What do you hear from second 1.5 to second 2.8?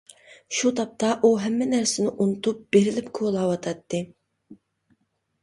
نەرسىنى ئۇنتۇپ